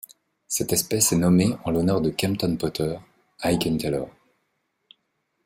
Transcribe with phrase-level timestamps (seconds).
[0.47, 2.97] Cette espèce est nommée en l'honneur de Kempton Potter
[3.43, 4.09] Aiken Taylor.